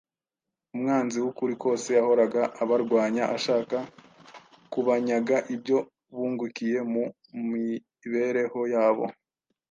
umwanzi 0.73 1.17
w’ukuri 1.23 1.55
kose 1.63 1.87
yahoraga 1.97 2.41
abarwanya 2.63 3.23
ashaka 3.35 3.77
kubanyaga 4.71 5.37
ibyo 5.55 5.77
bungukiye 6.13 6.77
mu 6.91 7.03
mibereho 7.51 8.61
yabo 8.73 9.05